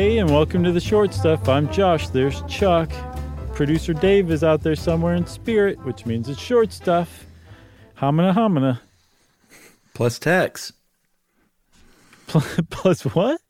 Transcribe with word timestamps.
Hey, 0.00 0.16
and 0.16 0.30
welcome 0.30 0.64
to 0.64 0.72
the 0.72 0.80
short 0.80 1.12
stuff. 1.12 1.46
I'm 1.46 1.70
Josh. 1.70 2.08
There's 2.08 2.40
Chuck. 2.48 2.90
Producer 3.52 3.92
Dave 3.92 4.30
is 4.30 4.42
out 4.42 4.62
there 4.62 4.74
somewhere 4.74 5.14
in 5.14 5.26
spirit, 5.26 5.78
which 5.84 6.06
means 6.06 6.26
it's 6.26 6.40
short 6.40 6.72
stuff. 6.72 7.26
Homina 7.98 8.32
homina. 8.32 8.80
Plus 9.92 10.18
tax. 10.18 10.72
Plus 12.70 13.02
what? 13.04 13.42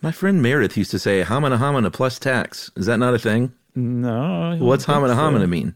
My 0.00 0.10
friend 0.10 0.40
Meredith 0.40 0.78
used 0.78 0.92
to 0.92 0.98
say 0.98 1.24
homina 1.24 1.58
homina 1.58 1.92
plus 1.92 2.18
tax. 2.18 2.70
Is 2.74 2.86
that 2.86 2.96
not 2.96 3.12
a 3.12 3.18
thing? 3.18 3.52
No. 3.74 4.56
What's 4.60 4.86
homina 4.86 5.08
so. 5.08 5.16
homina 5.16 5.46
mean? 5.46 5.74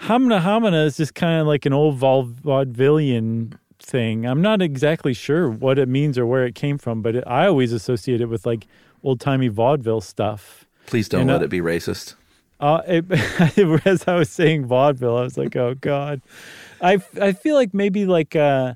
Homina 0.00 0.42
homina 0.42 0.84
is 0.84 0.98
just 0.98 1.14
kind 1.14 1.40
of 1.40 1.46
like 1.46 1.64
an 1.64 1.72
old 1.72 1.96
vaud- 1.96 2.34
vaudevillian 2.42 3.56
thing. 3.78 4.26
I'm 4.26 4.42
not 4.42 4.60
exactly 4.60 5.14
sure 5.14 5.48
what 5.48 5.78
it 5.78 5.88
means 5.88 6.18
or 6.18 6.26
where 6.26 6.44
it 6.44 6.54
came 6.54 6.76
from, 6.76 7.00
but 7.00 7.16
it, 7.16 7.24
I 7.26 7.46
always 7.46 7.72
associate 7.72 8.20
it 8.20 8.26
with 8.26 8.44
like 8.44 8.66
old 9.04 9.20
timey 9.20 9.48
vaudeville 9.48 10.00
stuff. 10.00 10.66
Please 10.86 11.08
don't 11.08 11.22
And, 11.22 11.30
let 11.30 11.40
uh, 11.42 11.44
it 11.44 11.50
be 11.50 11.60
racist. 11.60 12.14
Uh, 12.58 12.80
it, 12.86 13.86
as 13.86 14.08
I 14.08 14.16
was 14.16 14.30
saying 14.30 14.66
vaudeville, 14.66 15.16
I 15.16 15.22
was 15.22 15.38
like, 15.38 15.54
oh 15.54 15.74
god. 15.80 16.20
I 16.80 16.98
I 17.20 17.32
feel 17.32 17.54
like 17.54 17.72
maybe 17.72 18.06
like 18.06 18.34
uh, 18.34 18.74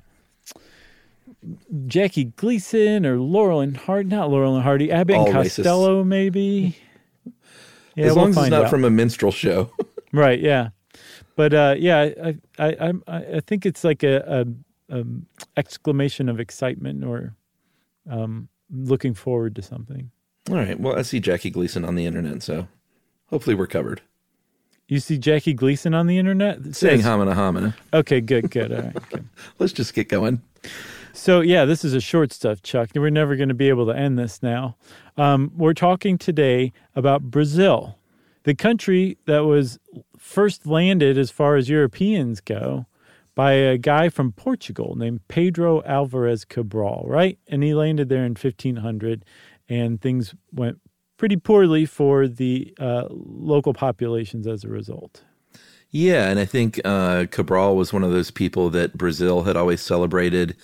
Jackie 1.87 2.25
Gleason 2.25 3.05
or 3.05 3.19
Laurel 3.19 3.61
and 3.61 3.75
Hardy, 3.75 4.09
not 4.09 4.29
Laurel 4.29 4.55
and 4.55 4.63
Hardy, 4.63 4.91
Abbott 4.91 5.15
All 5.17 5.25
and 5.27 5.35
racist. 5.35 5.57
Costello, 5.57 6.03
maybe. 6.03 6.77
Yeah, 7.95 8.05
as 8.05 8.15
we'll 8.15 8.23
long 8.23 8.29
as 8.31 8.37
it's 8.37 8.49
not 8.49 8.65
out. 8.65 8.69
from 8.69 8.85
a 8.85 8.89
minstrel 8.89 9.31
show. 9.31 9.71
Right. 10.11 10.39
Yeah. 10.39 10.69
But 11.35 11.53
uh, 11.53 11.75
yeah, 11.77 12.09
I 12.23 12.37
I 12.57 12.93
I 13.07 13.15
I 13.35 13.39
think 13.41 13.67
it's 13.67 13.83
like 13.83 14.01
a, 14.01 14.45
a 14.89 14.93
um, 15.01 15.27
exclamation 15.55 16.29
of 16.29 16.39
excitement 16.39 17.03
or 17.03 17.35
um, 18.09 18.49
looking 18.71 19.13
forward 19.13 19.55
to 19.57 19.61
something. 19.61 20.09
All 20.49 20.55
right. 20.55 20.79
Well, 20.79 20.97
I 20.97 21.03
see 21.03 21.19
Jackie 21.19 21.49
Gleason 21.49 21.85
on 21.85 21.95
the 21.95 22.05
internet, 22.05 22.41
so 22.41 22.67
hopefully 23.27 23.55
we're 23.55 23.67
covered. 23.67 24.01
You 24.87 24.99
see 24.99 25.19
Jackie 25.19 25.53
Gleason 25.53 25.93
on 25.93 26.07
the 26.07 26.17
internet 26.17 26.75
Saying 26.75 27.01
homina 27.01 27.35
homina. 27.35 27.75
Okay. 27.93 28.21
Good. 28.21 28.49
Good. 28.49 28.71
All 28.71 28.81
right. 28.81 28.95
Good. 29.09 29.27
Let's 29.59 29.73
just 29.73 29.93
get 29.93 30.09
going. 30.09 30.41
So 31.13 31.41
yeah, 31.41 31.65
this 31.65 31.83
is 31.83 31.93
a 31.93 32.01
short 32.01 32.33
stuff, 32.33 32.63
Chuck. 32.63 32.89
We're 32.95 33.09
never 33.09 33.35
going 33.35 33.49
to 33.49 33.55
be 33.55 33.69
able 33.69 33.85
to 33.87 33.95
end 33.95 34.17
this 34.17 34.41
now. 34.41 34.77
Um, 35.17 35.51
we're 35.55 35.73
talking 35.73 36.17
today 36.17 36.71
about 36.95 37.23
Brazil, 37.23 37.99
the 38.43 38.55
country 38.55 39.17
that 39.25 39.45
was 39.45 39.79
first 40.17 40.65
landed, 40.65 41.17
as 41.17 41.29
far 41.29 41.55
as 41.55 41.69
Europeans 41.69 42.41
go, 42.41 42.85
by 43.35 43.53
a 43.53 43.77
guy 43.77 44.09
from 44.09 44.31
Portugal 44.31 44.95
named 44.97 45.25
Pedro 45.27 45.81
Álvares 45.81 46.47
Cabral, 46.47 47.05
right? 47.07 47.37
And 47.47 47.63
he 47.63 47.73
landed 47.73 48.09
there 48.09 48.25
in 48.25 48.31
1500, 48.31 49.23
and 49.69 50.01
things 50.01 50.33
went 50.51 50.79
pretty 51.17 51.37
poorly 51.37 51.85
for 51.85 52.27
the 52.27 52.73
uh, 52.79 53.05
local 53.09 53.73
populations 53.73 54.47
as 54.47 54.63
a 54.63 54.69
result. 54.69 55.23
Yeah, 55.91 56.29
and 56.29 56.39
I 56.39 56.45
think 56.45 56.79
uh, 56.85 57.25
Cabral 57.31 57.75
was 57.75 57.91
one 57.91 58.03
of 58.03 58.11
those 58.11 58.31
people 58.31 58.69
that 58.71 58.97
Brazil 58.97 59.43
had 59.43 59.55
always 59.55 59.81
celebrated 59.81 60.55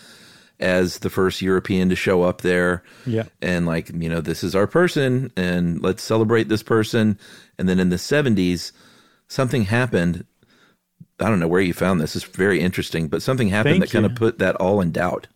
as 0.60 1.00
the 1.00 1.10
first 1.10 1.42
European 1.42 1.90
to 1.90 1.96
show 1.96 2.24
up 2.24 2.42
there. 2.42 2.84
Yeah. 3.06 3.26
And 3.42 3.66
like, 3.66 3.90
you 3.94 4.10
know, 4.10 4.22
this 4.22 4.44
is 4.44 4.56
our 4.56 4.68
person 4.68 5.32
and 5.36 5.82
let's 5.82 6.04
celebrate 6.04 6.48
this 6.48 6.64
person. 6.64 7.20
And 7.58 7.68
then 7.68 7.80
in 7.80 7.90
the 7.90 7.98
70s, 7.98 8.72
something 9.28 9.64
happened. 9.64 10.26
I 11.20 11.30
don't 11.30 11.40
know 11.40 11.48
where 11.48 11.62
you 11.62 11.74
found 11.74 12.00
this. 12.00 12.16
It's 12.16 12.26
very 12.26 12.62
interesting, 12.62 13.08
but 13.08 13.22
something 13.22 13.50
happened 13.50 13.80
Thank 13.80 13.86
that 13.86 13.92
kind 13.92 14.06
of 14.06 14.16
put 14.16 14.40
that 14.40 14.56
all 14.56 14.80
in 14.82 14.92
doubt. 14.92 15.28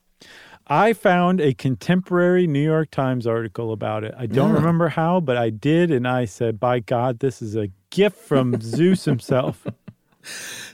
I 0.70 0.94
found 0.94 1.42
a 1.42 1.54
contemporary 1.54 2.46
New 2.46 2.64
York 2.64 2.92
Times 2.92 3.26
article 3.26 3.72
about 3.74 4.04
it. 4.04 4.14
I 4.18 4.28
don't 4.28 4.52
Yeah. 4.52 4.58
remember 4.58 4.90
how, 4.90 5.20
but 5.20 5.36
I 5.36 5.50
did, 5.50 5.90
and 5.92 6.08
I 6.08 6.26
said, 6.26 6.60
"By 6.60 6.80
God, 6.80 7.20
this 7.20 7.42
is 7.42 7.56
a 7.56 7.70
gift 7.90 8.18
from 8.18 8.60
Zeus 8.62 9.06
himself." 9.06 9.66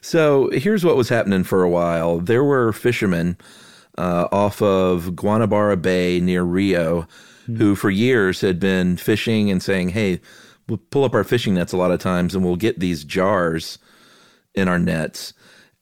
So 0.01 0.49
here's 0.51 0.83
what 0.83 0.97
was 0.97 1.07
happening 1.09 1.43
for 1.43 1.61
a 1.63 1.69
while. 1.69 2.19
There 2.19 2.43
were 2.43 2.73
fishermen 2.73 3.37
uh, 3.97 4.27
off 4.31 4.61
of 4.61 5.11
Guanabara 5.15 5.81
Bay 5.81 6.19
near 6.19 6.43
Rio 6.43 7.07
who, 7.45 7.75
for 7.75 7.89
years, 7.91 8.41
had 8.41 8.59
been 8.59 8.97
fishing 8.97 9.49
and 9.51 9.61
saying, 9.63 9.89
"Hey, 9.89 10.19
we'll 10.67 10.79
pull 10.89 11.03
up 11.05 11.13
our 11.13 11.23
fishing 11.23 11.53
nets 11.53 11.71
a 11.73 11.77
lot 11.77 11.91
of 11.91 11.99
times, 11.99 12.33
and 12.35 12.43
we'll 12.43 12.55
get 12.55 12.79
these 12.79 13.03
jars 13.05 13.77
in 14.55 14.67
our 14.67 14.79
nets." 14.79 15.31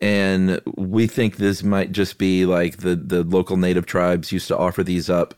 And 0.04 0.60
we 0.76 1.08
think 1.08 1.38
this 1.38 1.64
might 1.64 1.94
just 1.94 2.18
be 2.18 2.46
like 2.46 2.80
the 2.80 2.98
the 2.98 3.24
local 3.24 3.56
native 3.56 3.86
tribes 3.86 4.34
used 4.34 4.50
to 4.50 4.58
offer 4.58 4.84
these 4.84 5.10
up, 5.10 5.34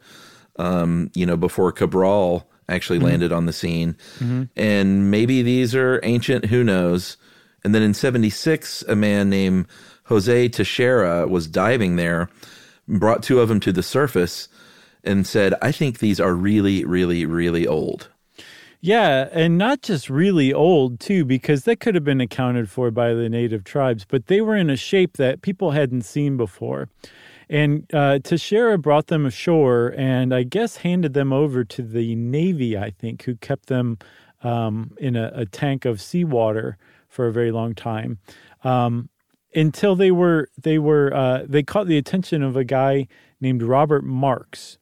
um, 0.57 1.11
you 1.13 1.23
know, 1.23 1.37
before 1.37 1.71
Cabral 1.71 2.49
actually 2.67 2.97
landed 2.97 3.31
on 3.31 3.45
the 3.45 3.53
scene. 3.53 3.95
And 4.55 5.11
maybe 5.11 5.43
these 5.43 5.75
are 5.75 5.99
ancient, 6.01 6.45
who 6.45 6.63
knows? 6.63 7.15
And 7.63 7.75
then 7.75 7.83
in 7.83 7.93
76, 7.93 8.83
a 8.87 8.95
man 8.95 9.29
named 9.29 9.67
Jose 10.05 10.49
Teixeira 10.49 11.27
was 11.27 11.45
diving 11.45 11.95
there, 11.95 12.27
brought 12.87 13.21
two 13.21 13.41
of 13.41 13.49
them 13.49 13.59
to 13.59 13.71
the 13.71 13.83
surface, 13.83 14.47
and 15.03 15.27
said, 15.27 15.53
I 15.61 15.71
think 15.71 15.99
these 15.99 16.19
are 16.19 16.33
really, 16.33 16.83
really, 16.85 17.27
really 17.27 17.67
old. 17.67 18.09
Yeah, 18.85 19.29
and 19.31 19.57
not 19.57 19.81
just 19.81 20.11
really 20.11 20.53
old 20.53 20.99
too, 20.99 21.25
because 21.25 21.63
that 21.63 21.79
could 21.79 21.95
have 21.95 22.03
been 22.03 22.21
accounted 22.21 22.69
for 22.69 22.91
by 22.91 23.15
the 23.15 23.29
native 23.29 23.63
tribes, 23.63 24.05
but 24.07 24.27
they 24.27 24.41
were 24.41 24.55
in 24.55 24.69
a 24.69 24.75
shape 24.75 25.17
that 25.17 25.41
people 25.41 25.71
hadn't 25.71 26.03
seen 26.03 26.37
before. 26.37 26.87
And 27.49 27.91
uh, 27.91 28.19
Teixeira 28.19 28.77
brought 28.77 29.07
them 29.07 29.25
ashore, 29.25 29.95
and 29.97 30.35
I 30.35 30.43
guess 30.43 30.77
handed 30.77 31.15
them 31.15 31.33
over 31.33 31.63
to 31.63 31.81
the 31.81 32.13
Navy. 32.13 32.77
I 32.77 32.91
think 32.91 33.23
who 33.23 33.33
kept 33.37 33.69
them 33.69 33.97
um, 34.43 34.91
in 34.99 35.15
a, 35.15 35.31
a 35.33 35.45
tank 35.47 35.85
of 35.85 35.99
seawater 35.99 36.77
for 37.09 37.25
a 37.25 37.33
very 37.33 37.51
long 37.51 37.73
time. 37.73 38.19
Um, 38.63 39.09
until 39.55 39.95
they 39.95 40.11
were 40.11 40.47
they 40.61 40.77
were 40.77 41.11
uh, 41.11 41.43
they 41.47 41.63
caught 41.63 41.87
the 41.87 41.97
attention 41.97 42.43
of 42.43 42.55
a 42.55 42.63
guy 42.63 43.07
named 43.41 43.63
Robert 43.63 44.03
Marx, 44.03 44.77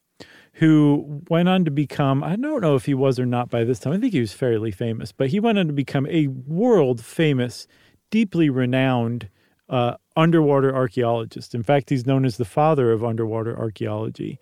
who 0.53 1.22
went 1.30 1.50
on 1.50 1.66
to 1.66 1.72
become 1.72 2.24
I 2.24 2.36
don't 2.36 2.62
know 2.62 2.75
if 2.75 2.86
he 2.86 2.94
was 2.94 3.19
or 3.19 3.25
not 3.25 3.50
by 3.50 3.64
this 3.64 3.80
time. 3.80 3.94
I 3.94 4.00
think 4.00 4.14
he 4.14 4.19
was 4.19 4.34
fairly 4.34 4.72
famous, 4.72 5.12
but 5.12 5.30
he 5.30 5.40
went 5.40 5.58
on 5.58 5.68
to 5.68 5.74
become 5.74 6.08
a 6.08 6.28
world 6.28 7.03
famous, 7.03 7.68
deeply 8.12 8.50
renowned 8.50 9.30
uh, 9.69 9.96
underwater 10.16 10.75
archaeologist. 10.75 11.56
In 11.56 11.63
fact, 11.63 11.90
he's 11.90 12.06
known 12.06 12.25
as 12.25 12.38
the 12.38 12.46
father 12.46 12.92
of 12.92 13.03
underwater 13.03 13.58
archaeology. 13.58 14.40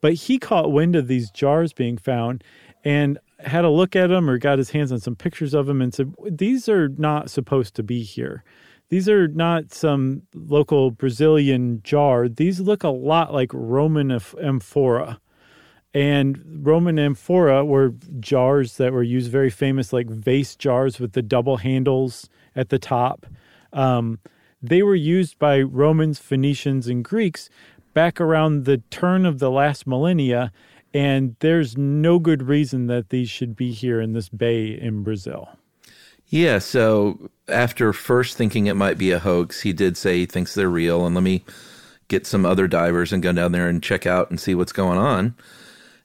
But 0.00 0.14
he 0.14 0.38
caught 0.38 0.72
wind 0.72 0.96
of 0.96 1.08
these 1.08 1.30
jars 1.30 1.72
being 1.72 1.98
found 1.98 2.42
and 2.84 3.18
had 3.40 3.64
a 3.64 3.70
look 3.70 3.96
at 3.96 4.08
them 4.08 4.30
or 4.30 4.38
got 4.38 4.58
his 4.58 4.70
hands 4.70 4.92
on 4.92 5.00
some 5.00 5.16
pictures 5.16 5.54
of 5.54 5.66
them 5.66 5.82
and 5.82 5.92
said, 5.92 6.14
These 6.30 6.68
are 6.68 6.88
not 6.88 7.30
supposed 7.30 7.74
to 7.74 7.82
be 7.82 8.02
here. 8.02 8.44
These 8.88 9.08
are 9.08 9.28
not 9.28 9.72
some 9.72 10.22
local 10.34 10.90
Brazilian 10.90 11.80
jar. 11.84 12.28
These 12.28 12.60
look 12.60 12.82
a 12.82 12.88
lot 12.88 13.32
like 13.32 13.50
Roman 13.52 14.08
amph- 14.08 14.42
amphora. 14.42 15.20
And 15.92 16.64
Roman 16.64 16.98
amphora 16.98 17.64
were 17.64 17.94
jars 18.20 18.76
that 18.76 18.92
were 18.92 19.02
used 19.02 19.30
very 19.30 19.50
famous, 19.50 19.92
like 19.92 20.08
vase 20.08 20.54
jars 20.54 21.00
with 21.00 21.12
the 21.12 21.22
double 21.22 21.56
handles 21.56 22.28
at 22.54 22.68
the 22.68 22.78
top. 22.78 23.26
Um, 23.72 24.20
they 24.62 24.82
were 24.82 24.94
used 24.94 25.38
by 25.38 25.60
Romans, 25.62 26.18
Phoenicians, 26.18 26.86
and 26.86 27.04
Greeks 27.04 27.50
back 27.92 28.20
around 28.20 28.66
the 28.66 28.78
turn 28.90 29.26
of 29.26 29.38
the 29.38 29.50
last 29.50 29.86
millennia. 29.86 30.52
And 30.92 31.36
there's 31.40 31.76
no 31.76 32.18
good 32.18 32.42
reason 32.42 32.86
that 32.86 33.10
these 33.10 33.30
should 33.30 33.56
be 33.56 33.72
here 33.72 34.00
in 34.00 34.12
this 34.12 34.28
bay 34.28 34.68
in 34.68 35.02
Brazil. 35.02 35.48
Yeah, 36.26 36.60
so 36.60 37.30
after 37.48 37.92
first 37.92 38.36
thinking 38.36 38.66
it 38.66 38.74
might 38.74 38.98
be 38.98 39.10
a 39.10 39.18
hoax, 39.18 39.62
he 39.62 39.72
did 39.72 39.96
say 39.96 40.18
he 40.18 40.26
thinks 40.26 40.54
they're 40.54 40.68
real, 40.68 41.04
and 41.04 41.14
let 41.14 41.24
me 41.24 41.44
get 42.06 42.26
some 42.26 42.46
other 42.46 42.68
divers 42.68 43.12
and 43.12 43.22
go 43.22 43.32
down 43.32 43.50
there 43.50 43.68
and 43.68 43.82
check 43.82 44.06
out 44.06 44.30
and 44.30 44.38
see 44.38 44.54
what's 44.54 44.72
going 44.72 44.98
on. 44.98 45.34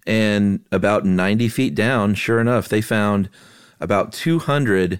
And 0.06 0.60
about 0.72 1.06
90 1.06 1.48
feet 1.50 1.74
down, 1.74 2.13
sure 2.13 2.40
enough, 2.40 2.69
they 2.69 2.81
found 2.81 3.30
about 3.80 4.13
200 4.13 5.00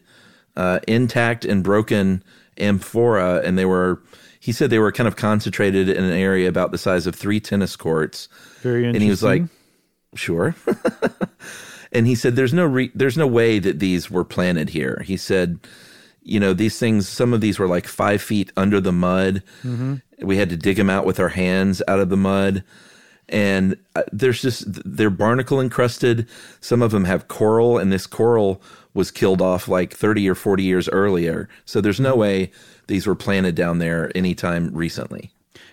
uh, 0.56 0.80
intact 0.88 1.46
and 1.46 1.64
broken 1.64 2.24
amphora, 2.58 3.42
and 3.44 3.58
they 3.58 3.66
were, 3.66 4.02
he 4.40 4.52
said 4.52 4.70
they 4.70 4.80
were 4.80 4.92
kind 4.92 5.08
of 5.08 5.16
concentrated 5.16 5.90
in 5.90 6.04
an 6.04 6.14
area 6.14 6.48
about 6.50 6.72
the 6.72 6.78
size 6.78 7.06
of 7.06 7.16
three 7.16 7.40
tennis 7.40 7.76
courts. 7.76 8.28
Very 8.62 8.86
interesting. 8.86 8.96
And 8.96 9.04
he 9.04 9.10
was 9.10 9.24
like, 9.24 9.44
sure. 10.16 10.56
and 11.92 12.08
he 12.08 12.16
said, 12.16 12.36
there's 12.36 12.54
no, 12.54 12.66
re- 12.66 12.92
there's 12.96 13.18
no 13.18 13.28
way 13.28 13.60
that 13.60 13.80
these 13.80 14.10
were 14.10 14.24
planted 14.24 14.70
here. 14.70 15.04
He 15.06 15.18
said, 15.18 15.60
you 16.22 16.40
know, 16.40 16.54
these 16.54 16.80
things, 16.80 17.08
some 17.08 17.34
of 17.34 17.42
these 17.42 17.60
were 17.60 17.68
like 17.68 17.86
five 17.86 18.22
feet 18.22 18.52
under 18.58 18.82
the 18.82 18.92
mud. 18.92 19.44
We 20.22 20.38
had 20.38 20.50
to 20.50 20.58
dig 20.58 20.78
them 20.78 20.90
out 20.90 21.06
with 21.06 21.20
our 21.20 21.30
hands 21.30 21.84
out 21.88 22.00
of 22.00 22.10
the 22.10 22.18
mud. 22.18 22.64
And 23.28 23.78
uh, 23.96 24.04
there's 24.12 24.42
just, 24.42 24.66
they're 24.68 25.10
barnacle 25.10 25.60
encrusted. 25.60 26.28
Some 26.62 26.82
of 26.82 26.92
them 26.92 27.06
have 27.06 27.28
coral, 27.28 27.78
and 27.78 27.92
this 27.92 28.08
coral 28.08 28.62
was 28.94 29.12
killed 29.12 29.42
off 29.42 29.68
like 29.68 29.94
30 29.94 30.30
or 30.30 30.36
40 30.36 30.64
years 30.64 30.88
earlier. 30.90 31.50
So 31.66 31.82
there's 31.82 32.00
no 32.00 32.16
way 32.16 32.52
these 32.88 33.08
were 33.08 33.16
planted 33.16 33.56
down 33.56 33.80
there 33.80 34.12
anytime 34.16 34.74
recently. 34.74 35.32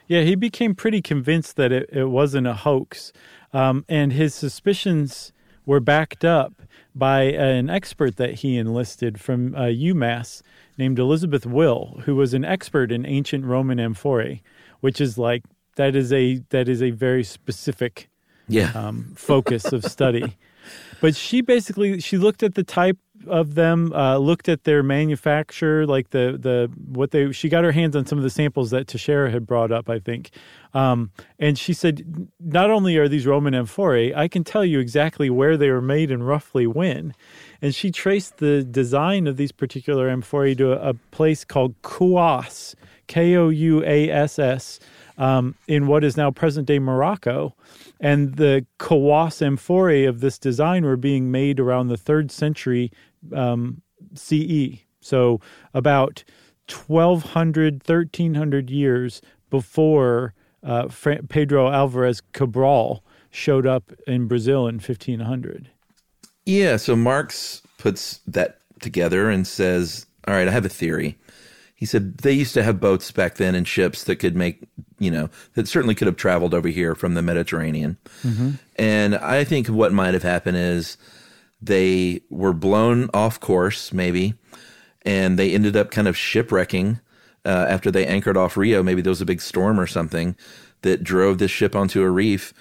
Yeah, 0.09 0.23
he 0.23 0.35
became 0.35 0.75
pretty 0.75 1.01
convinced 1.01 1.57
that 1.57 1.73
it, 1.73 1.89
it 1.93 2.07
wasn't 2.07 2.47
a 2.47 2.55
hoax. 2.55 3.13
Um, 3.53 3.85
and 3.89 4.13
his 4.13 4.35
suspicions 4.35 5.33
were 5.65 5.81
backed 5.81 6.25
up 6.25 6.63
by 6.95 7.23
an 7.23 7.71
expert 7.71 8.17
that 8.17 8.37
he 8.37 8.59
enlisted 8.59 9.21
from 9.21 9.55
uh, 9.55 9.63
UMass 9.63 10.43
named 10.77 10.99
Elizabeth 10.99 11.47
Will, 11.47 12.01
who 12.05 12.17
was 12.17 12.35
an 12.35 12.45
expert 12.45 12.91
in 12.91 13.07
ancient 13.07 13.45
Roman 13.45 13.79
amphorae, 13.79 14.43
which 14.81 15.01
is 15.01 15.17
like 15.17 15.45
that 15.77 15.95
is 15.97 16.13
a 16.13 16.41
that 16.51 16.69
is 16.69 16.83
a 16.83 16.91
very 16.91 17.25
specific 17.25 18.09
Yeah. 18.49 18.73
um, 18.75 19.13
focus 19.17 19.73
of 19.73 19.85
study. 19.85 20.37
But 21.01 21.17
she 21.17 21.41
basically 21.41 21.99
she 22.01 22.17
looked 22.17 22.45
at 22.45 22.55
the 22.55 22.63
type 22.63 22.97
of 23.27 23.57
them, 23.57 23.93
uh, 23.93 24.19
looked 24.19 24.49
at 24.49 24.63
their 24.63 24.85
manufacture, 24.85 25.85
like 25.85 26.11
the 26.11 26.39
the 26.41 26.71
what 26.87 27.11
they. 27.11 27.33
She 27.33 27.49
got 27.49 27.65
her 27.65 27.73
hands 27.73 27.97
on 27.97 28.07
some 28.07 28.19
of 28.19 28.23
the 28.23 28.31
samples 28.31 28.71
that 28.71 28.87
Teixeira 28.87 29.29
had 29.33 29.45
brought 29.45 29.73
up, 29.73 29.91
I 29.91 29.99
think, 29.99 30.31
um, 30.75 31.11
and 31.41 31.59
she 31.59 31.73
said, 31.73 32.29
not 32.39 32.71
only 32.71 32.97
are 32.99 33.09
these 33.09 33.27
Roman 33.27 33.53
amphorae, 33.53 34.15
I 34.15 34.29
can 34.29 34.45
tell 34.45 34.65
you 34.65 34.79
exactly 34.79 35.29
where 35.29 35.57
they 35.57 35.71
were 35.71 35.83
made 35.83 36.13
and 36.13 36.25
roughly 36.25 36.69
when. 36.69 37.15
And 37.61 37.75
she 37.75 37.91
traced 37.91 38.39
the 38.39 38.63
design 38.63 39.27
of 39.27 39.37
these 39.37 39.51
particular 39.51 40.09
amphorae 40.09 40.55
to 40.55 40.73
a, 40.75 40.91
a 40.91 40.95
place 41.11 41.45
called 41.45 41.75
Kouass, 41.83 42.77
K 43.09 43.35
O 43.35 43.49
U 43.49 43.83
A 43.85 44.09
S 44.09 44.39
S, 44.39 44.79
um, 45.23 45.55
in 45.69 45.87
what 45.87 46.03
is 46.03 46.17
now 46.17 46.33
present 46.33 46.67
day 46.67 46.81
Morocco. 46.81 47.55
And 48.01 48.35
the 48.35 48.67
Kouass 48.81 49.41
amphorae 49.41 50.05
of 50.05 50.19
this 50.19 50.37
design 50.37 50.85
were 50.85 50.97
being 50.97 51.31
made 51.31 51.61
around 51.61 51.87
the 51.87 51.97
third 51.97 52.33
century 52.33 52.91
um, 53.33 53.83
CE. 54.17 54.81
So 55.01 55.41
about 55.75 56.25
1200, 56.69 57.89
1300 57.89 58.69
years 58.69 59.23
before 59.49 60.35
uh, 60.65 60.89
Fra- 60.89 61.23
Pedro 61.23 61.71
Álvares 61.71 62.21
Cabral 62.33 63.05
showed 63.31 63.67
up 63.67 63.93
in 64.09 64.27
Brazil 64.27 64.67
in 64.67 64.77
1500. 64.77 65.71
Yeah, 66.45 66.77
so 66.77 66.97
Marx 66.97 67.63
puts 67.79 68.19
that 68.27 68.59
together 68.81 69.31
and 69.31 69.47
says, 69.47 70.07
All 70.27 70.35
right, 70.35 70.49
I 70.49 70.51
have 70.51 70.65
a 70.65 70.69
theory. 70.69 71.17
He 71.77 71.87
said 71.87 72.19
they 72.19 72.33
used 72.33 72.55
to 72.55 72.63
have 72.63 72.79
boats 72.79 73.11
back 73.11 73.37
then 73.37 73.57
and 73.57 73.67
ships 73.67 74.05
that 74.05 74.17
could 74.17 74.37
make, 74.37 74.63
you 75.03 75.11
know, 75.11 75.29
that 75.55 75.69
certainly 75.69 75.95
could 75.95 76.07
have 76.07 76.17
traveled 76.17 76.55
over 76.55 76.69
here 76.69 76.95
from 76.95 77.15
the 77.15 77.23
Mediterranean. 77.23 77.97
And 78.77 79.17
I 79.17 79.45
think 79.45 79.67
what 79.69 79.93
might 79.93 80.15
have 80.15 80.23
happened 80.23 80.57
is 80.57 80.97
they 81.61 82.23
were 82.31 82.53
blown 82.53 83.09
off 83.15 83.41
course, 83.41 83.93
maybe, 83.93 84.35
and 85.03 85.39
they 85.39 85.55
ended 85.55 85.77
up 85.77 85.91
kind 85.91 86.09
of 86.09 86.17
shipwrecking 86.17 87.01
uh, 87.45 87.67
after 87.69 87.91
they 87.91 88.07
anchored 88.07 88.37
off 88.37 88.57
Rio. 88.57 88.83
Maybe 88.83 89.03
there 89.03 89.11
was 89.11 89.21
a 89.21 89.27
big 89.27 89.41
storm 89.41 89.79
or 89.79 89.87
something 89.87 90.37
that 90.83 91.05
drove 91.05 91.39
this 91.39 91.51
ship 91.51 91.75
onto 91.77 92.03
a 92.03 92.11
reef, 92.11 92.53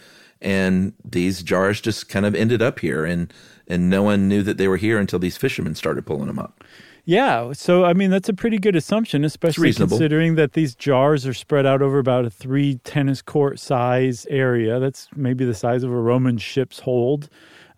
and 0.42 0.94
these 1.04 1.44
jars 1.44 1.82
just 1.82 2.10
kind 2.10 2.26
of 2.26 2.36
ended 2.36 2.62
up 2.62 2.80
here, 2.80 3.06
and 3.06 3.32
and 3.68 3.90
no 3.90 4.04
one 4.04 4.28
knew 4.28 4.44
that 4.44 4.58
they 4.58 4.68
were 4.68 4.78
here 4.78 5.00
until 5.00 5.20
these 5.20 5.38
fishermen 5.38 5.76
started 5.76 6.06
pulling 6.06 6.28
them 6.28 6.40
up. 6.40 6.64
Yeah, 7.12 7.52
so 7.52 7.84
I 7.84 7.92
mean 7.92 8.10
that's 8.10 8.30
a 8.30 8.34
pretty 8.34 8.58
good 8.58 8.78
assumption, 8.78 9.26
especially 9.26 9.74
considering 9.74 10.36
that 10.36 10.54
these 10.54 10.76
jars 10.76 11.28
are 11.28 11.34
spread 11.34 11.66
out 11.66 11.82
over 11.82 12.00
about 12.00 12.24
a 12.24 12.30
three 12.30 12.76
tennis 12.86 13.22
court 13.22 13.60
size 13.60 14.26
area. 14.30 14.80
That's 14.80 15.10
maybe 15.14 15.44
the 15.44 15.54
size 15.54 15.84
of 15.84 15.92
a 15.92 16.00
Roman 16.00 16.38
ship's 16.38 16.80
hold, 16.80 17.28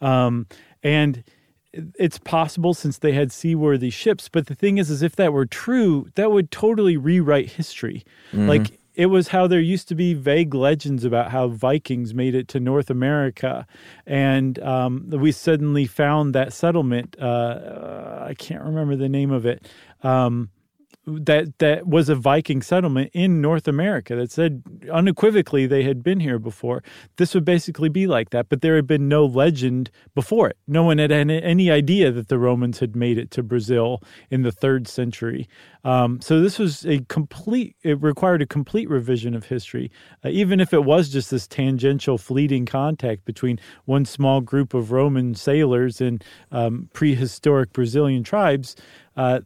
um, 0.01 0.45
and 0.83 1.23
it's 1.73 2.19
possible 2.19 2.75
since 2.75 2.99
they 2.99 3.13
had 3.13 3.31
seaworthy 3.31 3.89
ships. 3.89 4.29
But 4.29 4.45
the 4.45 4.53
thing 4.53 4.77
is, 4.77 4.91
is 4.91 5.01
if 5.01 5.15
that 5.15 5.33
were 5.33 5.47
true, 5.47 6.09
that 6.13 6.31
would 6.31 6.51
totally 6.51 6.95
rewrite 6.95 7.49
history. 7.53 8.03
Like 8.47 8.79
it 8.95 9.07
was 9.07 9.29
how 9.29 9.47
there 9.47 9.59
used 9.59 9.87
to 9.89 9.95
be 9.95 10.13
vague 10.13 10.53
legends 10.53 11.03
about 11.03 11.31
how 11.31 11.47
Vikings 11.47 12.13
made 12.13 12.35
it 12.35 12.47
to 12.49 12.59
North 12.59 12.89
America, 12.89 13.65
and 14.05 14.59
um, 14.59 15.09
we 15.09 15.31
suddenly 15.31 15.85
found 15.85 16.35
that 16.35 16.53
settlement. 16.53 17.15
Uh, 17.19 17.25
uh, 17.25 18.25
I 18.29 18.33
can't 18.35 18.63
remember 18.63 18.95
the 18.95 19.09
name 19.09 19.31
of 19.31 19.45
it. 19.45 19.67
Um, 20.03 20.49
that 21.05 21.59
that 21.59 21.85
was 21.85 22.07
a 22.07 22.15
Viking 22.15 22.61
settlement 22.61 23.11
in 23.13 23.41
North 23.41 23.67
America 23.67 24.15
that 24.15 24.31
said 24.31 24.63
unequivocally 24.91 25.65
they 25.65 25.83
had 25.83 26.01
been 26.01 26.21
here 26.21 26.39
before. 26.39 26.81
This 27.17 27.33
would 27.33 27.43
basically 27.43 27.89
be 27.89 28.07
like 28.07 28.29
that, 28.29 28.47
but 28.47 28.61
there 28.61 28.75
had 28.75 28.87
been 28.87 29.09
no 29.09 29.25
legend 29.25 29.91
before 30.15 30.49
it. 30.49 30.57
No 30.65 30.83
one 30.83 30.99
had 30.99 31.11
any, 31.11 31.71
idea 31.71 32.11
that 32.11 32.27
the 32.27 32.37
Romans 32.37 32.79
had 32.79 32.95
made 32.95 33.17
it 33.17 33.31
to 33.31 33.41
Brazil 33.41 34.01
in 34.29 34.43
the 34.43 34.51
third 34.51 34.87
century. 34.87 35.47
Um, 35.85 36.21
so 36.21 36.41
this 36.41 36.59
was 36.59 36.85
a 36.85 36.99
complete. 37.09 37.75
It 37.83 38.01
required 38.01 38.41
a 38.41 38.45
complete 38.45 38.89
revision 38.89 39.33
of 39.33 39.45
history, 39.45 39.91
uh, 40.23 40.29
even 40.29 40.59
if 40.59 40.73
it 40.73 40.83
was 40.83 41.09
just 41.09 41.31
this 41.31 41.47
tangential, 41.47 42.17
fleeting 42.17 42.65
contact 42.65 43.25
between 43.25 43.59
one 43.85 44.05
small 44.05 44.39
group 44.39 44.73
of 44.73 44.91
Roman 44.91 45.35
sailors 45.35 45.99
and 45.99 46.23
um, 46.51 46.89
prehistoric 46.93 47.73
Brazilian 47.73 48.23
tribes. 48.23 48.75
Uh, 49.15 49.41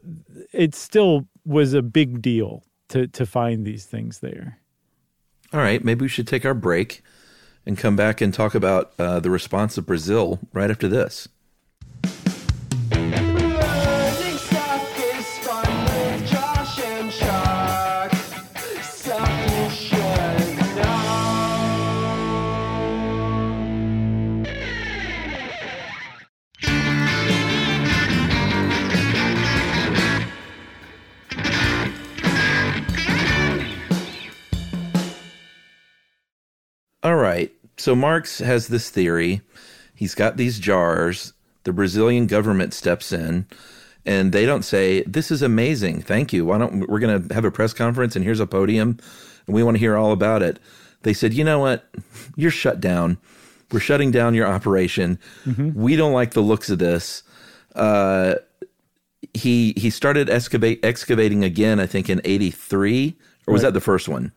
it 0.53 0.73
still 0.73 1.27
was 1.47 1.73
a 1.73 1.81
big 1.81 2.21
deal 2.21 2.63
to 2.89 3.07
to 3.07 3.25
find 3.25 3.65
these 3.65 3.85
things 3.85 4.19
there. 4.19 4.59
All 5.53 5.61
right, 5.61 5.83
maybe 5.83 6.01
we 6.01 6.09
should 6.09 6.27
take 6.27 6.45
our 6.45 6.53
break 6.53 7.01
and 7.65 7.77
come 7.77 7.95
back 7.95 8.21
and 8.21 8.33
talk 8.33 8.53
about 8.53 8.93
uh, 8.99 9.19
the 9.19 9.29
response 9.29 9.77
of 9.77 9.85
Brazil 9.85 10.39
right 10.53 10.69
after 10.69 10.87
this. 10.87 11.27
So 37.77 37.95
Marx 37.95 38.39
has 38.39 38.67
this 38.67 38.89
theory. 38.89 39.41
He's 39.93 40.15
got 40.15 40.37
these 40.37 40.59
jars. 40.59 41.33
The 41.63 41.73
Brazilian 41.73 42.27
government 42.27 42.73
steps 42.73 43.11
in 43.11 43.45
and 44.05 44.31
they 44.31 44.45
don't 44.45 44.63
say, 44.63 45.03
This 45.03 45.31
is 45.31 45.41
amazing. 45.41 46.01
Thank 46.01 46.31
you. 46.33 46.45
Why 46.45 46.57
don't 46.57 46.87
we're 46.89 46.99
gonna 46.99 47.23
have 47.33 47.45
a 47.45 47.51
press 47.51 47.73
conference 47.73 48.15
and 48.15 48.23
here's 48.23 48.39
a 48.39 48.47
podium 48.47 48.97
and 49.45 49.55
we 49.55 49.63
want 49.63 49.75
to 49.75 49.79
hear 49.79 49.97
all 49.97 50.11
about 50.11 50.41
it. 50.43 50.59
They 51.03 51.13
said, 51.13 51.33
you 51.33 51.43
know 51.43 51.59
what? 51.59 51.87
You're 52.35 52.51
shut 52.51 52.81
down. 52.81 53.17
We're 53.71 53.79
shutting 53.79 54.11
down 54.11 54.33
your 54.33 54.47
operation. 54.47 55.19
We 55.75 55.95
don't 55.95 56.13
like 56.13 56.31
the 56.31 56.41
looks 56.41 56.69
of 56.69 56.79
this. 56.79 57.21
Uh, 57.75 58.35
he 59.33 59.73
he 59.77 59.89
started 59.89 60.29
excavate, 60.29 60.79
excavating 60.83 61.43
again, 61.43 61.79
I 61.79 61.85
think 61.85 62.09
in 62.09 62.21
'83, 62.23 63.15
or 63.45 63.53
was 63.53 63.61
Right. 63.61 63.67
that 63.69 63.73
the 63.73 63.81
first 63.81 64.07
one? 64.09 64.31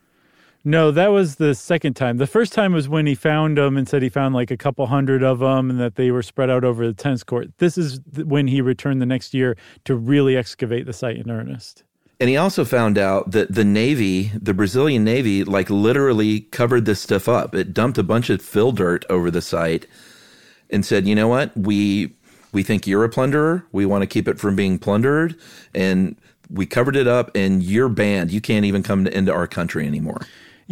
No, 0.63 0.91
that 0.91 1.09
was 1.09 1.37
the 1.37 1.55
second 1.55 1.95
time. 1.95 2.19
The 2.19 2.27
first 2.27 2.53
time 2.53 2.73
was 2.73 2.89
when 2.89 3.07
he 3.07 3.15
found 3.15 3.57
them 3.57 3.79
and 3.79 3.89
said 3.89 4.03
he 4.03 4.11
found 4.11 4.35
like 4.35 4.51
a 4.51 4.59
couple 4.59 4.87
hundred 4.87 5.23
of 5.23 5.39
them 5.39 5.71
and 5.71 5.81
that 5.81 5.95
they 5.95 6.11
were 6.11 6.23
spread 6.23 6.51
out 6.51 6.65
over 6.65 6.87
the 6.87 6.93
tennis 6.93 7.25
court. 7.25 7.49
This 7.59 7.79
is 7.79 8.01
when 8.15 8.47
he 8.47 8.61
returned 8.61 9.01
the 9.01 9.07
next 9.07 9.33
year 9.33 9.57
to 9.85 9.97
really 9.97 10.37
excavate 10.37 10.85
the 10.85 10.93
site 10.93 11.17
in 11.17 11.31
earnest. 11.31 11.85
And 12.21 12.29
he 12.29 12.37
also 12.37 12.67
found 12.67 12.99
out 12.99 13.31
that 13.31 13.55
the 13.55 13.65
Navy, 13.65 14.31
the 14.39 14.53
Brazilian 14.53 15.03
Navy, 15.03 15.43
like 15.43 15.71
literally 15.71 16.41
covered 16.41 16.85
this 16.85 17.01
stuff 17.01 17.27
up. 17.27 17.55
It 17.55 17.73
dumped 17.73 17.97
a 17.97 18.03
bunch 18.03 18.29
of 18.29 18.43
fill 18.43 18.73
dirt 18.73 19.07
over 19.09 19.31
the 19.31 19.41
site 19.41 19.87
and 20.69 20.85
said, 20.85 21.07
you 21.07 21.15
know 21.15 21.29
what? 21.29 21.57
We 21.57 22.15
we 22.53 22.63
think 22.63 22.87
you're 22.87 23.05
a 23.05 23.09
plunderer. 23.09 23.65
We 23.73 23.87
want 23.87 24.03
to 24.03 24.07
keep 24.07 24.29
it 24.29 24.39
from 24.39 24.57
being 24.57 24.79
plundered. 24.79 25.37
And 25.75 26.17
we 26.51 26.67
covered 26.67 26.97
it 26.97 27.07
up 27.07 27.31
and 27.35 27.63
you're 27.63 27.89
banned. 27.89 28.31
You 28.33 28.41
can't 28.41 28.67
even 28.67 28.83
come 28.83 29.05
to, 29.05 29.17
into 29.17 29.33
our 29.33 29.47
country 29.47 29.87
anymore. 29.87 30.21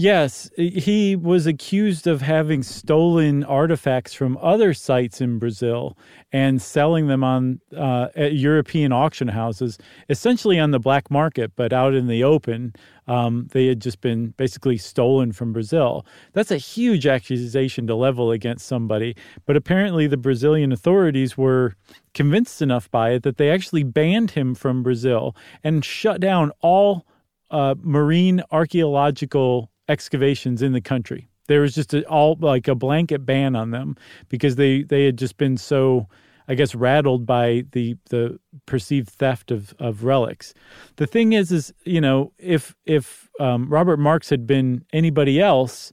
Yes, 0.01 0.49
he 0.57 1.17
was 1.17 1.49
accused 1.49 2.07
of 2.07 2.23
having 2.23 2.63
stolen 2.63 3.43
artifacts 3.43 4.15
from 4.15 4.39
other 4.41 4.73
sites 4.73 5.21
in 5.21 5.41
Brazil 5.41 5.99
and 6.31 6.63
selling 6.63 7.09
them 7.09 7.25
on 7.25 7.61
uh, 7.77 8.07
at 8.15 8.35
European 8.35 8.93
auction 8.93 9.27
houses, 9.27 9.77
essentially 10.09 10.57
on 10.57 10.71
the 10.71 10.79
black 10.79 11.11
market, 11.11 11.51
but 11.57 11.73
out 11.73 11.95
in 11.95 12.07
the 12.07 12.23
open. 12.23 12.75
Um, 13.09 13.49
they 13.51 13.67
had 13.67 13.81
just 13.81 14.01
been 14.01 14.35
basically 14.37 14.77
stolen 14.79 15.33
from 15.33 15.53
Brazil. 15.53 16.07
That's 16.33 16.53
a 16.53 16.59
huge 16.59 17.05
accusation 17.05 17.89
to 17.89 17.97
level 17.97 18.31
against 18.31 18.69
somebody. 18.69 19.17
But 19.47 19.57
apparently, 19.57 20.07
the 20.07 20.17
Brazilian 20.17 20.71
authorities 20.71 21.37
were 21.37 21.75
convinced 22.15 22.63
enough 22.63 22.89
by 22.93 23.15
it 23.15 23.25
that 23.25 23.37
they 23.37 23.51
actually 23.51 23.83
banned 23.83 24.31
him 24.31 24.55
from 24.55 24.85
Brazil 24.85 25.35
and 25.65 25.85
shut 25.85 26.21
down 26.21 26.53
all 26.61 27.05
uh, 27.51 27.75
marine 27.83 28.45
archaeological 28.53 29.73
excavations 29.89 30.63
in 30.63 30.73
the 30.73 30.81
country. 30.81 31.29
There 31.47 31.61
was 31.63 31.75
just 31.75 31.95
a, 31.95 32.07
all 32.09 32.37
like 32.41 32.69
a 32.69 32.75
blanket 32.75 33.25
ban 33.25 33.57
on 33.57 33.71
them 33.71 33.97
because 34.29 34.57
they 34.57 34.83
they 34.83 35.05
had 35.07 35.17
just 35.17 35.39
been 35.39 35.57
so, 35.57 36.07
I 36.47 36.55
guess, 36.55 36.75
rattled 36.75 37.25
by 37.25 37.65
the 37.73 37.97
the 38.11 38.39
perceived 38.67 39.09
theft 39.09 39.51
of 39.51 39.75
of 39.79 40.05
relics. 40.05 40.53
The 40.97 41.07
thing 41.07 41.33
is, 41.33 41.51
is 41.51 41.73
you 41.85 42.01
know, 42.01 42.33
if 42.39 42.75
if 42.85 43.29
um, 43.41 43.69
Robert 43.71 43.99
Marx 43.99 44.29
had 44.29 44.47
been 44.47 44.85
anybody 44.93 45.41
else, 45.41 45.93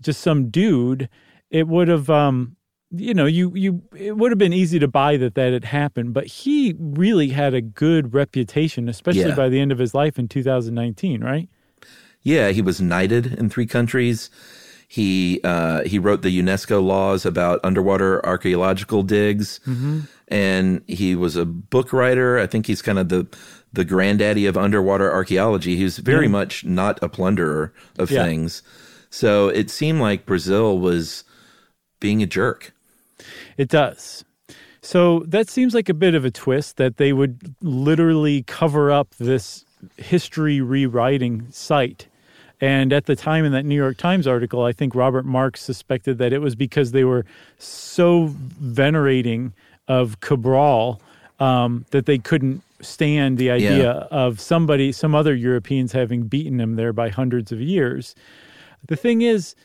just 0.00 0.20
some 0.20 0.50
dude, 0.50 1.08
it 1.50 1.66
would 1.66 1.88
have 1.88 2.08
um, 2.08 2.56
you 2.94 3.12
know, 3.14 3.26
you 3.26 3.50
you 3.56 3.82
it 3.96 4.16
would 4.18 4.30
have 4.30 4.38
been 4.38 4.52
easy 4.52 4.78
to 4.78 4.86
buy 4.86 5.16
that 5.16 5.34
that 5.34 5.52
had 5.52 5.64
happened, 5.64 6.12
but 6.14 6.26
he 6.26 6.76
really 6.78 7.30
had 7.30 7.54
a 7.54 7.60
good 7.60 8.14
reputation, 8.14 8.88
especially 8.88 9.30
Yeah. 9.30 9.34
by 9.34 9.48
the 9.48 9.58
end 9.58 9.72
of 9.72 9.78
his 9.78 9.94
life 9.94 10.16
in 10.16 10.28
2019, 10.28 11.24
right? 11.24 11.48
Yeah, 12.22 12.50
he 12.50 12.62
was 12.62 12.80
knighted 12.80 13.26
in 13.26 13.48
three 13.48 13.66
countries. 13.66 14.30
He 14.88 15.40
uh, 15.42 15.84
he 15.84 15.98
wrote 15.98 16.22
the 16.22 16.38
UNESCO 16.40 16.82
laws 16.84 17.24
about 17.24 17.60
underwater 17.64 18.24
archaeological 18.26 19.02
digs, 19.02 19.58
and 20.28 20.82
he 20.86 21.14
was 21.16 21.34
a 21.36 21.44
book 21.46 21.92
writer. 21.92 22.38
I 22.38 22.46
think 22.46 22.66
he's 22.66 22.82
kind 22.82 22.98
of 22.98 23.08
the 23.08 23.26
the 23.72 23.84
granddaddy 23.86 24.44
of 24.46 24.56
underwater 24.58 25.10
archaeology. 25.10 25.76
He 25.76 25.84
was 25.84 25.96
very 25.98 26.28
much 26.28 26.64
not 26.64 27.02
a 27.02 27.08
plunderer 27.08 27.72
of 27.98 28.10
Yeah. 28.10 28.24
things. 28.24 28.62
So 29.08 29.48
it 29.48 29.70
seemed 29.70 30.00
like 30.00 30.26
Brazil 30.26 30.78
was 30.78 31.24
being 31.98 32.22
a 32.22 32.26
jerk. 32.26 32.72
It 33.56 33.68
does. 33.68 34.24
So 34.82 35.20
that 35.20 35.48
seems 35.48 35.74
like 35.74 35.88
a 35.88 35.94
bit 35.94 36.14
of 36.14 36.24
a 36.26 36.30
twist 36.30 36.76
that 36.76 36.96
they 36.98 37.12
would 37.14 37.54
literally 37.62 38.42
cover 38.42 38.90
up 38.90 39.14
this 39.18 39.64
history 39.96 40.60
rewriting 40.60 41.46
site. 41.50 42.08
And 42.62 42.92
at 42.92 43.06
the 43.06 43.16
time 43.16 43.44
in 43.44 43.50
that 43.52 43.64
New 43.64 43.74
York 43.74 43.96
Times 43.96 44.24
article, 44.28 44.62
I 44.62 44.72
think 44.72 44.94
Robert 44.94 45.26
Marx 45.26 45.60
suspected 45.60 46.18
that 46.18 46.32
it 46.32 46.38
was 46.38 46.54
because 46.54 46.92
they 46.92 47.02
were 47.02 47.26
so 47.58 48.26
venerating 48.28 49.52
of 49.88 50.20
Cabral 50.20 51.00
um, 51.40 51.84
that 51.90 52.06
they 52.06 52.18
couldn't 52.18 52.62
stand 52.80 53.36
the 53.36 53.50
idea 53.50 53.90
of 54.12 54.40
somebody, 54.40 54.92
some 54.92 55.12
other 55.12 55.34
Europeans 55.34 55.90
having 55.90 56.22
beaten 56.28 56.58
them 56.58 56.76
there 56.76 56.92
by 56.92 57.08
hundreds 57.08 57.50
of 57.50 57.60
years. 57.60 58.14
The 58.86 58.96
thing 58.96 59.22
is, 59.22 59.56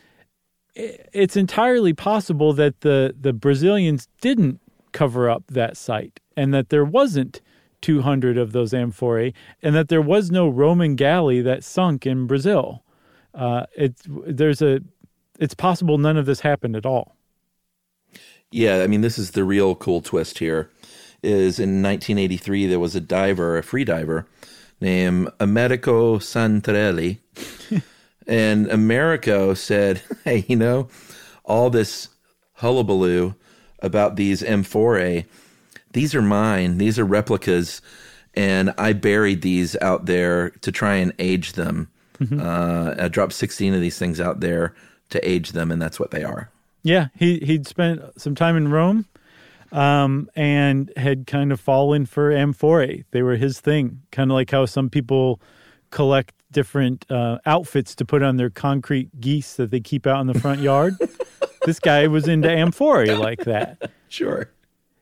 it's 0.73 1.37
entirely 1.37 1.93
possible 1.93 2.51
that 2.53 2.81
the 2.81 3.15
the 3.19 3.33
Brazilians 3.33 4.07
didn't 4.21 4.59
cover 4.91 5.29
up 5.29 5.43
that 5.49 5.77
site 5.77 6.19
and 6.35 6.51
that 6.51 6.69
there 6.69 6.85
wasn't 6.85 7.41
200 7.81 8.39
of 8.39 8.53
those 8.53 8.73
amphorae 8.73 9.33
and 9.61 9.75
that 9.75 9.89
there 9.89 10.01
was 10.01 10.31
no 10.31 10.47
Roman 10.47 10.95
galley 10.95 11.41
that 11.41 11.63
sunk 11.63 12.07
in 12.07 12.25
Brazil. 12.25 12.83
Uh, 13.37 13.67
it's 13.75 14.01
there's 14.07 14.61
a 14.61 14.81
it's 15.39 15.53
possible 15.53 15.97
none 15.99 16.17
of 16.17 16.25
this 16.25 16.39
happened 16.39 16.75
at 16.75 16.85
all. 16.85 17.15
Yeah, 18.49 18.81
I 18.81 18.87
mean, 18.87 19.01
this 19.01 19.19
is 19.19 19.31
the 19.31 19.43
real 19.43 19.75
cool 19.75 20.01
twist 20.01 20.39
here. 20.39 20.71
Is 21.21 21.59
in 21.59 21.81
1983 21.81 22.67
there 22.67 22.79
was 22.79 22.95
a 22.95 23.01
diver, 23.01 23.57
a 23.57 23.63
free 23.63 23.83
diver, 23.83 24.27
named 24.81 25.29
Americo 25.39 26.17
Santarelli, 26.17 27.19
and 28.27 28.67
Americo 28.71 29.53
said, 29.53 30.01
"Hey, 30.23 30.45
you 30.47 30.55
know, 30.55 30.87
all 31.45 31.69
this 31.69 32.09
hullabaloo 32.53 33.35
about 33.79 34.15
these 34.15 34.41
amphora, 34.41 35.23
these 35.93 36.15
are 36.15 36.21
mine. 36.21 36.77
These 36.77 36.97
are 36.97 37.05
replicas, 37.05 37.81
and 38.33 38.73
I 38.77 38.93
buried 38.93 39.41
these 39.41 39.75
out 39.81 40.05
there 40.05 40.49
to 40.61 40.71
try 40.71 40.95
and 40.95 41.13
age 41.19 41.53
them. 41.53 41.89
Uh, 42.19 42.95
I 42.97 43.07
dropped 43.07 43.33
16 43.33 43.73
of 43.73 43.81
these 43.81 43.97
things 43.97 44.19
out 44.19 44.39
there 44.39 44.73
to 45.09 45.27
age 45.27 45.51
them, 45.51 45.71
and 45.71 45.81
that's 45.81 45.99
what 45.99 46.11
they 46.11 46.23
are." 46.23 46.49
Yeah, 46.83 47.07
he 47.15 47.39
he'd 47.39 47.67
spent 47.67 48.01
some 48.19 48.35
time 48.35 48.55
in 48.55 48.69
Rome 48.69 49.05
um, 49.71 50.29
and 50.35 50.91
had 50.95 51.27
kind 51.27 51.51
of 51.51 51.59
fallen 51.59 52.05
for 52.05 52.31
amphorae. 52.31 53.03
They 53.11 53.21
were 53.21 53.35
his 53.35 53.59
thing, 53.59 54.01
kind 54.11 54.31
of 54.31 54.35
like 54.35 54.51
how 54.51 54.65
some 54.65 54.89
people 54.89 55.41
collect 55.89 56.33
different 56.51 57.05
uh, 57.11 57.39
outfits 57.45 57.95
to 57.95 58.05
put 58.05 58.23
on 58.23 58.37
their 58.37 58.49
concrete 58.49 59.19
geese 59.19 59.55
that 59.55 59.71
they 59.71 59.79
keep 59.79 60.07
out 60.07 60.21
in 60.21 60.27
the 60.27 60.39
front 60.39 60.61
yard. 60.61 60.95
this 61.65 61.79
guy 61.79 62.07
was 62.07 62.27
into 62.27 62.49
amphorae 62.49 63.15
like 63.15 63.43
that. 63.45 63.91
Sure. 64.09 64.49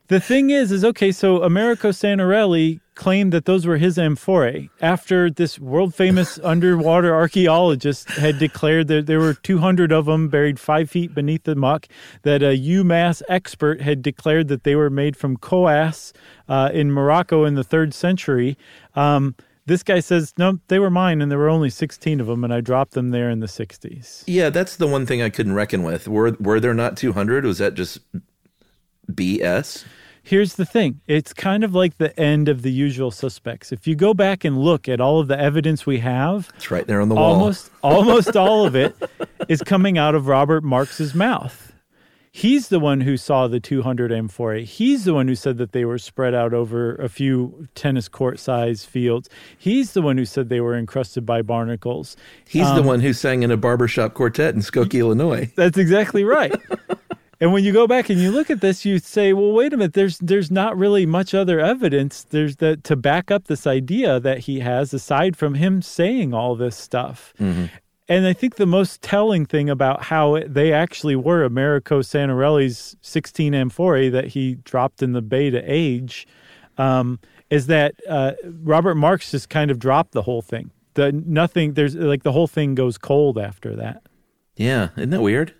The 0.08 0.20
thing 0.20 0.50
is, 0.50 0.70
is 0.70 0.84
okay. 0.84 1.10
So 1.10 1.42
Americo 1.42 1.90
Santarelli 1.90 2.80
claimed 2.94 3.32
that 3.32 3.44
those 3.44 3.66
were 3.66 3.76
his 3.76 3.98
amphorae 3.98 4.70
after 4.80 5.28
this 5.30 5.58
world 5.58 5.94
famous 5.94 6.38
underwater 6.44 7.14
archaeologist 7.14 8.08
had 8.10 8.38
declared 8.38 8.86
that 8.88 9.06
there 9.06 9.18
were 9.18 9.34
200 9.34 9.92
of 9.92 10.06
them 10.06 10.28
buried 10.28 10.60
five 10.60 10.88
feet 10.88 11.14
beneath 11.14 11.42
the 11.42 11.56
muck. 11.56 11.88
That 12.22 12.42
a 12.42 12.56
UMass 12.56 13.20
expert 13.28 13.80
had 13.80 14.00
declared 14.00 14.48
that 14.48 14.62
they 14.62 14.76
were 14.76 14.90
made 14.90 15.16
from 15.16 15.36
Kouass 15.36 16.12
uh, 16.48 16.70
in 16.72 16.92
Morocco 16.92 17.44
in 17.44 17.54
the 17.54 17.64
third 17.64 17.92
century. 17.92 18.56
Um, 18.94 19.34
this 19.66 19.82
guy 19.82 19.98
says, 19.98 20.32
no, 20.38 20.60
they 20.68 20.78
were 20.78 20.90
mine, 20.90 21.20
and 21.20 21.28
there 21.28 21.38
were 21.38 21.48
only 21.48 21.70
16 21.70 22.20
of 22.20 22.28
them, 22.28 22.44
and 22.44 22.54
I 22.54 22.60
dropped 22.60 22.92
them 22.92 23.10
there 23.10 23.28
in 23.28 23.40
the 23.40 23.48
60s. 23.48 24.22
Yeah, 24.28 24.48
that's 24.48 24.76
the 24.76 24.86
one 24.86 25.06
thing 25.06 25.20
I 25.20 25.28
couldn't 25.28 25.54
reckon 25.54 25.82
with. 25.82 26.06
Were 26.06 26.36
were 26.38 26.60
there 26.60 26.72
not 26.72 26.96
200? 26.96 27.44
Was 27.44 27.58
that 27.58 27.74
just 27.74 27.98
BS? 29.12 29.84
Here's 30.22 30.54
the 30.56 30.64
thing 30.66 31.00
it's 31.06 31.32
kind 31.32 31.62
of 31.62 31.72
like 31.74 31.98
the 31.98 32.18
end 32.18 32.48
of 32.48 32.62
the 32.62 32.72
usual 32.72 33.10
suspects. 33.12 33.70
If 33.70 33.86
you 33.86 33.94
go 33.94 34.12
back 34.12 34.44
and 34.44 34.58
look 34.58 34.88
at 34.88 35.00
all 35.00 35.20
of 35.20 35.28
the 35.28 35.38
evidence 35.38 35.86
we 35.86 35.98
have, 36.00 36.50
It's 36.56 36.70
right 36.70 36.86
there 36.86 37.00
on 37.00 37.08
the 37.08 37.14
wall. 37.14 37.34
almost 37.34 37.70
almost 37.82 38.36
all 38.36 38.66
of 38.66 38.74
it 38.74 38.96
is 39.48 39.62
coming 39.62 39.98
out 39.98 40.14
of 40.16 40.26
Robert 40.26 40.64
Marx's 40.64 41.14
mouth. 41.14 41.62
He's 42.32 42.68
the 42.68 42.80
one 42.80 43.00
who 43.00 43.16
saw 43.16 43.48
the 43.48 43.60
200 43.60 44.12
amphora. 44.12 44.60
He's 44.60 45.04
the 45.04 45.14
one 45.14 45.26
who 45.26 45.34
said 45.34 45.56
that 45.56 45.72
they 45.72 45.86
were 45.86 45.96
spread 45.96 46.34
out 46.34 46.52
over 46.52 46.94
a 46.96 47.08
few 47.08 47.66
tennis 47.74 48.08
court 48.08 48.38
size 48.38 48.84
fields. 48.84 49.30
He's 49.56 49.92
the 49.94 50.02
one 50.02 50.18
who 50.18 50.26
said 50.26 50.50
they 50.50 50.60
were 50.60 50.76
encrusted 50.76 51.24
by 51.24 51.40
barnacles. 51.40 52.14
He's 52.46 52.66
the 52.66 52.80
Um, 52.80 52.84
one 52.86 53.00
who 53.00 53.14
sang 53.14 53.42
in 53.42 53.50
a 53.50 53.56
barbershop 53.56 54.12
quartet 54.12 54.54
in 54.54 54.60
Skokie, 54.60 54.98
Illinois. 54.98 55.50
That's 55.56 55.78
exactly 55.78 56.24
right. 56.24 56.54
And 57.40 57.52
when 57.52 57.64
you 57.64 57.72
go 57.72 57.86
back 57.86 58.08
and 58.08 58.18
you 58.20 58.30
look 58.30 58.50
at 58.50 58.60
this, 58.60 58.84
you 58.84 58.98
say, 58.98 59.32
"Well, 59.32 59.52
wait 59.52 59.72
a 59.72 59.76
minute. 59.76 59.92
There's 59.94 60.18
there's 60.18 60.50
not 60.50 60.76
really 60.76 61.04
much 61.06 61.34
other 61.34 61.60
evidence. 61.60 62.22
There's 62.22 62.56
that 62.56 62.84
to 62.84 62.96
back 62.96 63.30
up 63.30 63.44
this 63.44 63.66
idea 63.66 64.18
that 64.20 64.40
he 64.40 64.60
has, 64.60 64.94
aside 64.94 65.36
from 65.36 65.54
him 65.54 65.82
saying 65.82 66.32
all 66.32 66.56
this 66.56 66.76
stuff." 66.76 67.34
And 68.08 68.26
I 68.26 68.32
think 68.32 68.54
the 68.54 68.66
most 68.66 69.02
telling 69.02 69.46
thing 69.46 69.68
about 69.68 70.04
how 70.04 70.36
it, 70.36 70.54
they 70.54 70.72
actually 70.72 71.16
were 71.16 71.42
Americo 71.42 72.02
Santarelli's 72.02 72.96
16 73.00 73.52
amphorae 73.52 74.08
that 74.10 74.28
he 74.28 74.54
dropped 74.54 75.02
in 75.02 75.12
the 75.12 75.22
bay 75.22 75.50
to 75.50 75.60
age 75.66 76.26
um, 76.78 77.18
is 77.50 77.66
that 77.66 77.94
uh, 78.08 78.32
Robert 78.62 78.94
Marx 78.94 79.32
just 79.32 79.48
kind 79.48 79.70
of 79.72 79.80
dropped 79.80 80.12
the 80.12 80.22
whole 80.22 80.42
thing. 80.42 80.70
The 80.94 81.12
nothing 81.12 81.74
there's 81.74 81.94
like 81.94 82.22
the 82.22 82.32
whole 82.32 82.46
thing 82.46 82.74
goes 82.74 82.96
cold 82.96 83.38
after 83.38 83.74
that. 83.76 84.02
Yeah, 84.56 84.88
isn't 84.96 85.10
that 85.10 85.20
weird? 85.20 85.52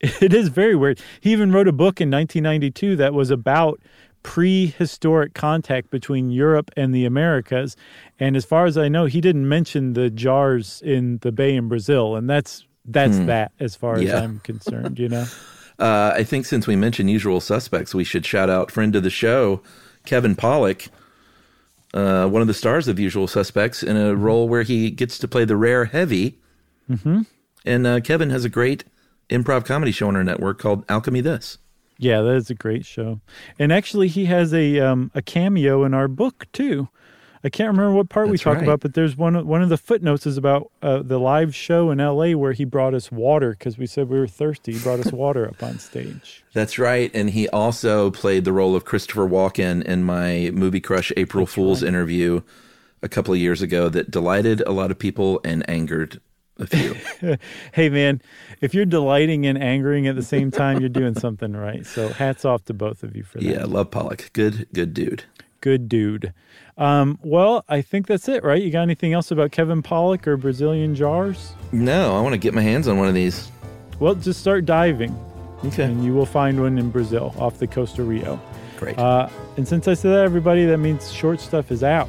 It 0.20 0.32
is 0.32 0.48
very 0.48 0.76
weird. 0.76 1.00
He 1.20 1.32
even 1.32 1.50
wrote 1.50 1.66
a 1.66 1.72
book 1.72 2.00
in 2.00 2.10
1992 2.10 2.96
that 2.96 3.14
was 3.14 3.30
about 3.30 3.80
prehistoric 4.22 5.34
contact 5.34 5.90
between 5.90 6.30
Europe 6.30 6.70
and 6.76 6.94
the 6.94 7.04
Americas. 7.04 7.76
And 8.20 8.36
as 8.36 8.44
far 8.44 8.66
as 8.66 8.78
I 8.78 8.88
know, 8.88 9.06
he 9.06 9.20
didn't 9.20 9.48
mention 9.48 9.94
the 9.94 10.10
jars 10.10 10.82
in 10.84 11.18
the 11.22 11.32
bay 11.32 11.56
in 11.56 11.68
Brazil, 11.68 12.14
and 12.14 12.30
that's 12.30 12.64
that's 12.84 13.18
that 13.20 13.52
as 13.58 13.74
far 13.74 13.96
as 13.96 14.12
I'm 14.12 14.40
concerned. 14.40 14.98
You 14.98 15.08
know, 15.08 15.26
Uh, 15.78 16.12
I 16.14 16.24
think 16.24 16.44
since 16.44 16.66
we 16.66 16.74
mentioned 16.74 17.10
usual 17.10 17.40
suspects, 17.40 17.94
we 17.94 18.04
should 18.04 18.26
shout 18.26 18.50
out 18.50 18.70
friend 18.70 18.96
of 18.96 19.04
the 19.04 19.10
show, 19.10 19.62
Kevin 20.04 20.34
Pollak, 20.34 20.88
uh, 21.94 22.26
one 22.26 22.42
of 22.42 22.48
the 22.48 22.54
stars 22.54 22.88
of 22.88 22.98
Usual 22.98 23.28
Suspects, 23.28 23.82
in 23.82 23.96
a 23.96 24.14
role 24.14 24.48
where 24.48 24.62
he 24.62 24.90
gets 24.90 25.18
to 25.18 25.28
play 25.28 25.44
the 25.44 25.56
rare 25.56 25.86
heavy. 25.86 26.38
Mm-hmm. 26.90 27.22
And 27.64 27.86
uh, 27.86 28.00
Kevin 28.00 28.30
has 28.30 28.44
a 28.44 28.48
great 28.48 28.84
improv 29.30 29.64
comedy 29.64 29.92
show 29.92 30.08
on 30.08 30.16
our 30.16 30.24
network 30.24 30.58
called 30.58 30.84
Alchemy 30.88 31.20
This. 31.20 31.58
yeah, 31.98 32.20
that 32.22 32.34
is 32.36 32.50
a 32.50 32.54
great 32.54 32.84
show. 32.86 33.20
And 33.58 33.72
actually, 33.72 34.08
he 34.08 34.26
has 34.26 34.52
a 34.54 34.78
um, 34.80 35.10
a 35.14 35.22
cameo 35.22 35.84
in 35.84 35.94
our 35.94 36.08
book 36.08 36.46
too. 36.52 36.88
I 37.44 37.50
can't 37.50 37.68
remember 37.68 37.92
what 37.92 38.08
part 38.08 38.26
we 38.26 38.32
That's 38.32 38.42
talk 38.42 38.54
right. 38.56 38.64
about, 38.64 38.80
but 38.80 38.94
there's 38.94 39.16
one 39.16 39.36
of- 39.36 39.46
one 39.46 39.62
of 39.62 39.68
the 39.68 39.76
footnotes 39.76 40.26
is 40.26 40.36
about 40.36 40.72
uh, 40.82 41.02
the 41.02 41.20
live 41.20 41.54
show 41.54 41.90
in 41.92 42.00
L.A. 42.00 42.34
where 42.34 42.52
he 42.52 42.64
brought 42.64 42.94
us 42.94 43.12
water 43.12 43.50
because 43.50 43.78
we 43.78 43.86
said 43.86 44.08
we 44.08 44.18
were 44.18 44.26
thirsty. 44.26 44.72
He 44.72 44.80
brought 44.80 44.98
us 44.98 45.12
water 45.12 45.46
up 45.46 45.62
on 45.62 45.78
stage. 45.78 46.44
That's 46.52 46.80
right. 46.80 47.12
And 47.14 47.30
he 47.30 47.48
also 47.50 48.10
played 48.10 48.44
the 48.44 48.52
role 48.52 48.74
of 48.74 48.84
Christopher 48.84 49.28
Walken 49.28 49.84
in 49.84 50.02
my 50.02 50.50
movie 50.52 50.80
crush 50.80 51.12
April 51.16 51.46
Fool's 51.46 51.84
interview 51.84 52.40
a 53.02 53.08
couple 53.08 53.32
of 53.32 53.38
years 53.38 53.62
ago 53.62 53.88
that 53.88 54.10
delighted 54.10 54.60
a 54.62 54.72
lot 54.72 54.90
of 54.90 54.98
people 54.98 55.40
and 55.44 55.68
angered 55.70 56.20
a 56.58 56.66
few. 56.66 56.96
Hey 57.72 57.88
man, 57.88 58.20
if 58.60 58.74
you're 58.74 58.84
delighting 58.86 59.46
and 59.46 59.56
angering 59.62 60.06
at 60.06 60.16
the 60.16 60.22
same 60.22 60.50
time, 60.50 60.80
you're 60.80 60.88
doing 60.88 61.14
something 61.18 61.52
right. 61.54 61.84
So 61.86 62.08
hats 62.08 62.44
off 62.44 62.64
to 62.66 62.74
both 62.74 63.02
of 63.02 63.14
you 63.16 63.22
for 63.24 63.38
that. 63.38 63.44
yeah, 63.44 63.60
I 63.60 63.64
love 63.64 63.90
Pollak. 63.90 64.32
Good, 64.32 64.66
good 64.72 64.94
dude. 64.94 65.24
Good 65.60 65.88
dude. 65.88 66.32
Um, 66.76 67.18
well, 67.22 67.64
I 67.68 67.82
think 67.82 68.06
that's 68.06 68.28
it, 68.28 68.44
right? 68.44 68.62
You 68.62 68.70
got 68.70 68.82
anything 68.82 69.12
else 69.12 69.30
about 69.32 69.50
Kevin 69.50 69.82
Pollak 69.82 70.26
or 70.28 70.36
Brazilian 70.36 70.94
jars? 70.94 71.52
No, 71.72 72.16
I 72.16 72.20
want 72.20 72.34
to 72.34 72.38
get 72.38 72.54
my 72.54 72.62
hands 72.62 72.86
on 72.86 72.96
one 72.98 73.08
of 73.08 73.14
these. 73.14 73.50
Well, 73.98 74.14
just 74.14 74.40
start 74.40 74.64
diving, 74.64 75.18
Okay. 75.64 75.82
and 75.82 76.04
you 76.04 76.14
will 76.14 76.26
find 76.26 76.60
one 76.60 76.78
in 76.78 76.90
Brazil 76.90 77.34
off 77.36 77.58
the 77.58 77.66
coast 77.66 77.98
of 77.98 78.06
Rio. 78.06 78.40
Great. 78.78 78.96
Uh, 78.96 79.28
and 79.56 79.66
since 79.66 79.88
I 79.88 79.94
said 79.94 80.12
that, 80.12 80.20
everybody, 80.24 80.64
that 80.66 80.78
means 80.78 81.10
short 81.12 81.40
stuff 81.40 81.72
is 81.72 81.82
out. 81.82 82.08